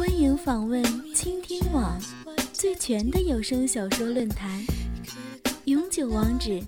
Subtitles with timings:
[0.00, 0.82] 欢迎访问
[1.12, 2.00] 倾听网
[2.54, 4.48] 最全的有声小说论坛，
[5.66, 6.58] 永久网址：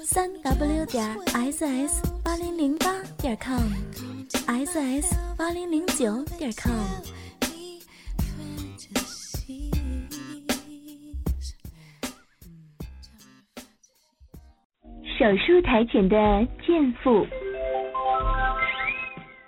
[0.00, 1.16] 三 w 点
[1.52, 6.72] ss 八零零八点 com，ss 八零零九点 com。
[15.16, 16.16] 手术台前的
[16.66, 17.24] 健腹，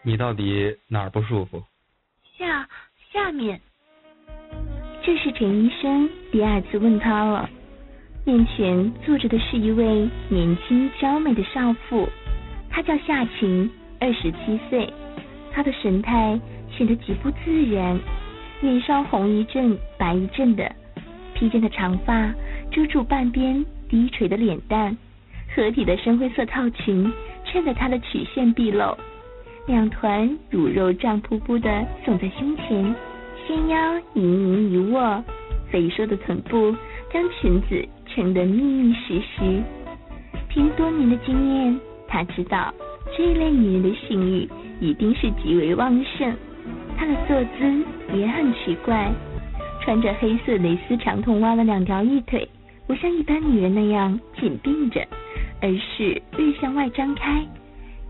[0.04, 1.60] 你到底哪儿不舒服？
[3.26, 3.60] 下面，
[5.02, 7.50] 这是陈医生第二次问他了。
[8.24, 12.08] 面前坐着的是一位年轻娇美的少妇，
[12.70, 14.88] 她叫夏晴，二十七岁。
[15.52, 16.38] 她的神态
[16.70, 17.98] 显得极不自然，
[18.60, 20.72] 脸上红一阵白一阵的，
[21.34, 22.32] 披肩的长发
[22.70, 24.96] 遮住半边低垂的脸蛋。
[25.52, 27.12] 合体的深灰色套裙
[27.44, 28.96] 衬得她的曲线毕露，
[29.66, 32.94] 两团乳肉胀扑扑的耸在胸前，
[33.46, 35.22] 纤腰盈盈一握，
[35.70, 36.74] 肥硕的臀部
[37.12, 39.62] 将裙子撑得密密实实。
[40.48, 42.72] 凭多年的经验，他知道
[43.16, 44.48] 这一类女人的性欲
[44.80, 46.34] 一定是极为旺盛。
[46.96, 47.84] 她的坐姿
[48.16, 49.12] 也很奇怪，
[49.82, 52.48] 穿着黑色蕾丝长筒袜的两条玉腿，
[52.86, 55.06] 不像一般女人那样紧并着。
[55.62, 57.42] 而是略向外张开，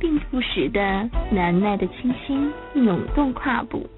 [0.00, 3.88] 并不时的难耐的轻轻扭动胯部。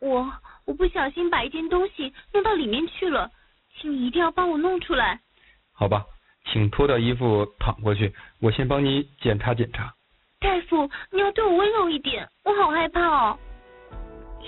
[0.00, 0.28] 我
[0.64, 3.30] 我不小心把一件东西弄到里面去了，
[3.76, 5.20] 请你一定要帮我弄出来。
[5.72, 6.04] 好吧，
[6.46, 9.92] 请脱掉衣服躺过去，我先帮你检查检查。
[10.40, 13.38] 大夫，你要对我温柔一点，我好害怕哦。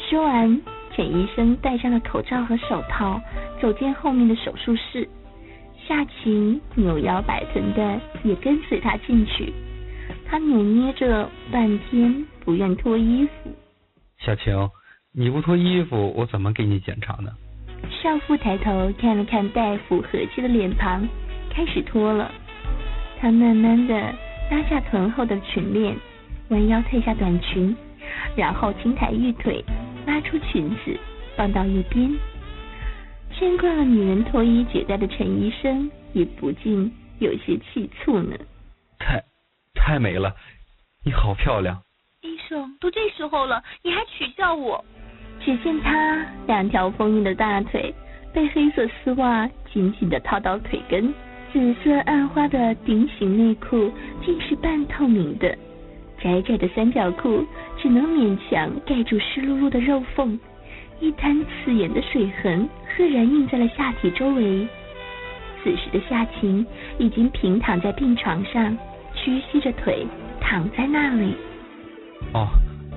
[0.09, 0.61] 说完，
[0.97, 3.21] 简医生戴上了口罩和手套，
[3.61, 5.09] 走进后面的手术室。
[5.87, 9.53] 夏晴扭腰摆臀的也跟随他进去，
[10.27, 13.55] 他扭捏着半天不愿脱衣服。
[14.19, 14.69] 夏晴，
[15.17, 17.31] 你不脱衣服，我怎么给你检查呢？
[18.03, 21.09] 少妇抬头看了看大夫和气的脸庞，
[21.49, 22.33] 开始脱了。
[23.21, 23.95] 她慢慢的
[24.51, 25.97] 拉下臀后的裙链，
[26.49, 27.77] 弯腰褪下短裙，
[28.35, 29.65] 然后轻抬玉腿，
[30.05, 30.99] 拉出裙子
[31.37, 32.13] 放到一边。
[33.39, 38.37] 见惯了女人脱衣解带的陈医生也不禁有些气促呢。
[38.99, 39.23] 太，
[39.75, 40.35] 太美了，
[41.05, 41.81] 你好漂亮。
[42.23, 44.85] 医生，都这时候了，你还取笑我？
[45.45, 47.95] 只见他两条丰腴的大腿
[48.33, 51.13] 被黑色丝袜紧紧的套到腿根，
[51.53, 53.93] 紫色暗花的顶型内裤
[54.25, 55.57] 竟是半透明的，
[56.21, 57.45] 窄窄的三角裤
[57.77, 60.39] 只能勉强盖住湿漉漉的肉缝，
[60.99, 62.69] 一滩刺眼的水痕。
[62.97, 64.67] 赫然印在了下体周围。
[65.63, 66.65] 此时的夏晴
[66.97, 68.77] 已经平躺在病床上，
[69.15, 70.07] 屈膝着腿
[70.41, 71.35] 躺在那里。
[72.33, 72.47] 哦。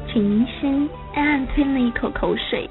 [0.07, 2.69] 陈医生暗暗吞了一口口水，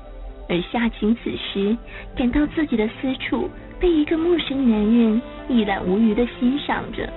[0.48, 1.76] 而夏晴此时
[2.16, 7.12] 感到自己的私处被一个陌生男人一览无余的欣赏着，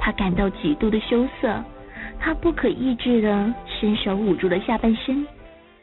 [0.00, 1.64] 她感到极度的羞涩，
[2.18, 5.24] 她不可抑制的伸手捂住了下半身。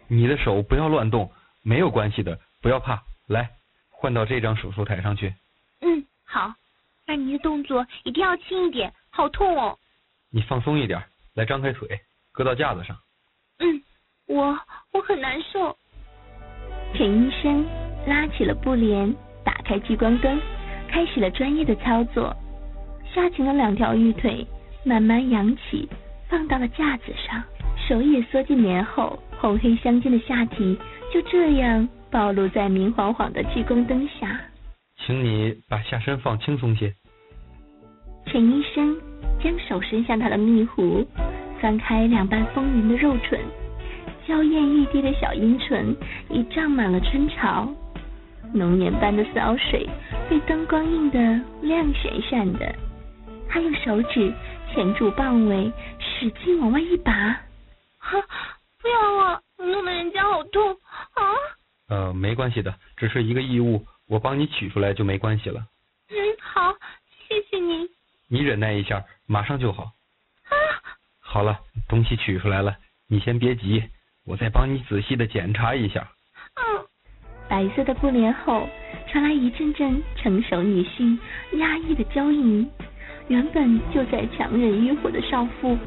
[0.09, 1.31] 你的手不要乱动，
[1.63, 3.49] 没有关系的，不要怕，来。
[3.89, 5.33] 换到这张手术台上去。
[5.79, 6.53] 嗯，好。
[7.07, 9.77] 那你的动作一定要轻一点，好痛哦。
[10.31, 11.01] 你放松一点，
[11.33, 11.87] 来张开腿，
[12.33, 12.97] 搁到架子上。
[14.31, 14.57] 嗯，我
[14.93, 15.75] 我很难受。
[16.93, 17.65] 陈医生
[18.07, 20.39] 拉起了布帘，打开聚光灯，
[20.87, 22.33] 开始了专业的操作。
[23.13, 24.47] 夏晴的两条玉腿
[24.85, 25.87] 慢慢扬起，
[26.29, 27.43] 放到了架子上，
[27.87, 30.77] 手也缩进棉后，红黑相间的下体
[31.13, 31.87] 就这样。
[32.09, 34.37] 暴露在明晃晃的聚光灯下，
[34.97, 36.93] 请你把下身放轻松些。
[38.25, 38.97] 陈医生
[39.41, 41.07] 将手伸向他的蜜壶，
[41.61, 43.39] 翻开两瓣丰腴的肉唇，
[44.31, 45.93] 娇艳欲滴的小阴唇
[46.29, 47.67] 已胀满了春潮，
[48.53, 49.85] 浓盐般的骚水
[50.29, 51.19] 被灯光映得
[51.61, 52.73] 亮闪闪的。
[53.49, 54.33] 他用手指
[54.73, 55.69] 钳住棒尾，
[55.99, 57.11] 使劲往外一拔。
[57.11, 57.43] 啊！
[58.81, 59.41] 不要啊！
[59.57, 60.71] 弄得人家好痛
[61.15, 61.23] 啊！
[61.89, 65.59] 呃，没关系的，只是一个异物，我帮你取出来就没关系了。
[66.09, 66.73] 嗯，好，
[67.27, 67.85] 谢谢你。
[68.29, 69.83] 你忍耐一下，马上就好。
[69.83, 70.55] 啊！
[71.19, 73.83] 好了，东西取出来了，你先别急，
[74.31, 76.07] 我再帮你仔细的检查一下。
[77.49, 78.65] 白色的布帘后
[79.09, 81.19] 传来一阵阵成熟女性
[81.59, 82.65] 压抑的娇吟。
[83.27, 85.77] 原本就在强忍欲火的少妇，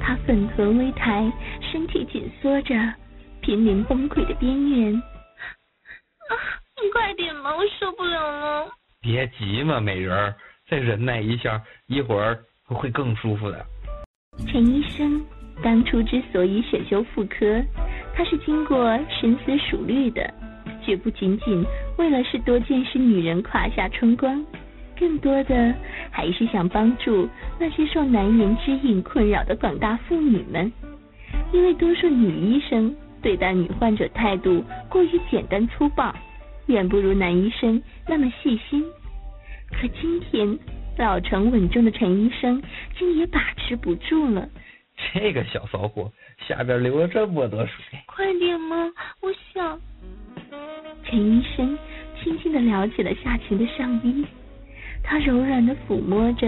[0.00, 1.30] 她粉臀微抬，
[1.60, 2.74] 身体紧缩着，
[3.42, 4.94] 濒临崩溃的边缘。
[4.94, 6.32] 啊，
[6.82, 8.70] 你快点嘛，我受不了了。
[9.02, 10.34] 别急嘛，美人儿，
[10.66, 13.66] 再忍耐一下，一会儿会更舒服的。
[14.46, 15.22] 陈医生
[15.62, 17.62] 当初之所以选修妇科，
[18.14, 20.32] 他是经过深思熟虑的，
[20.84, 21.64] 绝不仅仅
[21.96, 24.44] 为了是多见识女人胯下春光。
[24.98, 25.74] 更多的
[26.10, 27.28] 还是想帮助
[27.58, 30.70] 那些受难言之隐困扰的广大妇女们，
[31.52, 36.14] 因为多数女医生对待女患者态度过于简单粗暴，
[36.66, 38.84] 远不如男医生那么细心。
[39.70, 40.58] 可今天
[40.98, 42.62] 老成稳重的陈医生
[42.96, 44.48] 竟也把持不住了。
[45.14, 46.10] 这个小骚货
[46.46, 48.76] 下边流了这么多水，快点嘛，
[49.20, 49.78] 我想。
[51.04, 51.76] 陈医生
[52.22, 54.24] 轻轻的撩起了夏晴的上衣。
[55.02, 56.46] 他柔软的抚摸着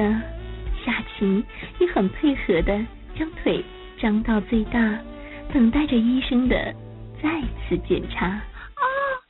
[0.84, 1.44] 夏晴，
[1.78, 2.80] 也很配合的
[3.18, 3.62] 将腿
[3.98, 4.98] 张到最大，
[5.52, 6.72] 等待着医生的
[7.22, 8.26] 再次检查。
[8.26, 8.42] 啊，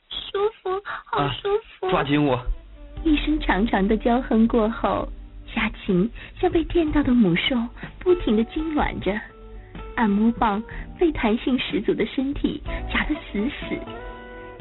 [0.09, 1.49] 舒服，好舒
[1.79, 1.89] 服！
[1.89, 2.39] 抓紧我！
[3.03, 5.07] 一声长长的娇哼过后，
[5.55, 6.07] 夏晴
[6.39, 7.55] 像被电到的母兽，
[7.99, 9.17] 不停的痉挛着，
[9.95, 10.61] 按摩棒
[10.99, 12.61] 被弹性十足的身体
[12.93, 13.75] 夹得死死。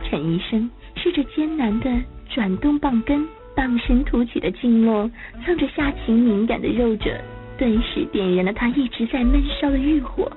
[0.05, 1.91] 陈医生试着艰难的
[2.31, 3.27] 转动棒根。
[3.57, 5.09] 棒身凸起的经络，
[5.45, 7.17] 蹭着夏晴敏感的肉褶，
[7.57, 10.29] 顿时点燃了他一直在闷烧的欲火。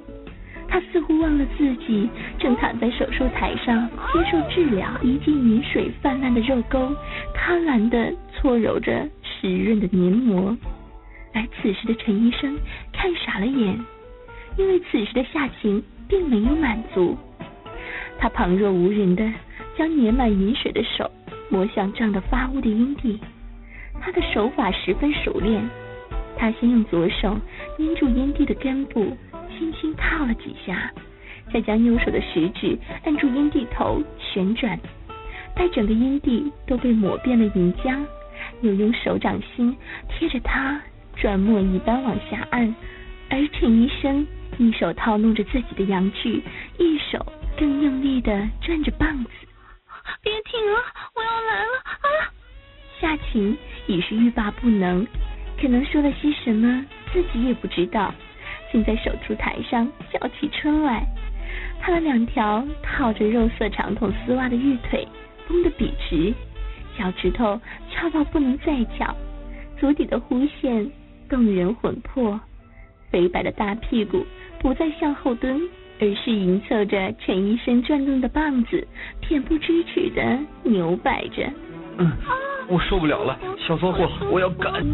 [0.68, 2.07] 他似乎忘了自己
[2.38, 6.95] 正躺在手术台上接受治疗，一记饮水泛滥的肉沟，
[7.33, 9.09] 贪婪的搓揉着
[9.39, 10.56] 湿润的黏膜。
[11.34, 12.57] 而此时的陈医生
[12.92, 13.80] 看傻了眼，
[14.57, 17.18] 因为此时的夏晴并没有满足。
[18.18, 19.31] 他旁若无人的
[19.78, 21.10] 将粘满饮水的手。
[21.50, 23.18] 摸向胀得发乌的阴蒂，
[24.01, 25.63] 他的手法十分熟练。
[26.38, 27.40] 他先用左手
[27.78, 29.16] 捏住阴蒂的根部，
[29.57, 30.92] 轻轻套了几下，
[31.54, 34.78] 再将右手的食指按住阴蒂头旋转，
[35.56, 38.04] 待整个阴蒂都被抹遍了银浆，
[38.62, 39.75] 又用手掌心
[40.09, 40.81] 贴着它
[41.15, 42.74] 转磨一般往下按。
[43.30, 44.25] 而陈医生
[44.57, 46.42] 一手套弄着自己的阳具，
[46.77, 47.25] 一手
[47.57, 49.30] 更用力的转着棒子。
[50.21, 50.80] 别停了，
[51.13, 52.31] 我要来了啊！
[53.00, 55.06] 夏晴已是欲罢不能，
[55.59, 58.13] 可能说了些什么，自己也不知道，
[58.71, 61.06] 竟在手术台上叫起春来。
[61.81, 65.06] 她的两条套着肉色长筒丝袜的玉腿
[65.48, 66.33] 绷得笔直，
[66.97, 67.59] 脚趾头
[67.91, 69.15] 翘到不能再翘，
[69.79, 70.89] 足底的弧线
[71.29, 72.39] 动人魂魄，
[73.11, 74.25] 肥白的大屁股
[74.59, 75.61] 不再向后蹲。
[75.99, 78.88] 而是迎凑着陈医生转动的棒子，
[79.19, 81.51] 恬不知耻的扭摆着。
[81.97, 82.11] 嗯，
[82.67, 83.35] 我受不了了，
[83.67, 84.85] 小骚货，我要干！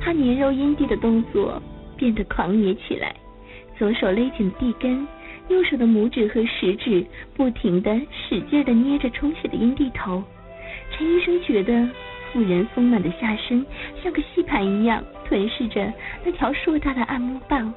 [0.00, 1.62] 他粘肉阴蒂的动作
[1.96, 3.14] 变得狂野起来，
[3.78, 5.06] 左手勒紧地根，
[5.46, 7.06] 右手的拇指和食指
[7.36, 10.24] 不停的使劲的捏着充血的阴蒂头。
[10.98, 11.88] 陈医生觉得
[12.32, 13.64] 妇人丰满的下身
[14.02, 15.92] 像个吸盘一样吞噬着
[16.24, 17.72] 那条硕大的按摩棒。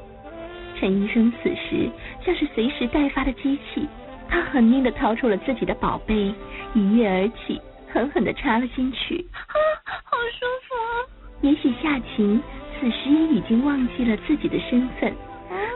[0.80, 1.88] 陈医生此时
[2.26, 3.88] 像是随时待发的机器，
[4.28, 6.34] 他狠命的掏出了自己的宝贝，
[6.74, 7.62] 一跃而起，
[7.94, 9.24] 狠狠的插了进去。
[9.32, 9.54] 啊，
[9.86, 11.48] 好舒服！
[11.48, 12.42] 也许夏晴
[12.80, 15.14] 此时也已经忘记了自己的身份，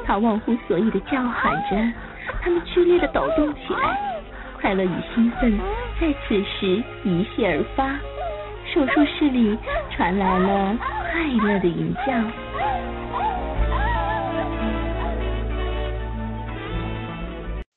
[0.04, 1.94] 他忘乎所以的叫喊着，
[2.42, 4.15] 他们剧烈的抖动起来，
[4.66, 5.56] 快乐与兴奋
[6.02, 8.00] 在此时一泻而发，
[8.74, 9.56] 手术室里
[9.92, 12.12] 传来了快乐的吟叫。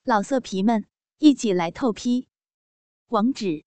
[0.02, 0.86] 老色皮们，
[1.18, 2.26] 一起来透批！
[3.08, 3.66] 网址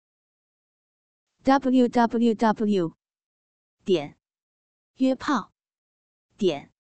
[1.43, 2.93] ：w w w
[3.83, 4.19] 点
[4.99, 5.53] 约炮
[6.37, 6.71] 点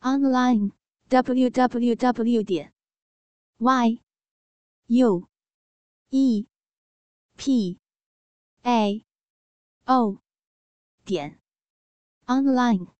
[0.00, 0.70] online
[1.08, 2.72] w w w 点
[3.58, 3.98] y
[4.86, 5.28] u
[6.10, 6.46] e
[7.36, 7.78] p
[8.62, 9.04] a
[9.86, 10.20] o
[11.04, 11.38] 点
[12.28, 12.95] online。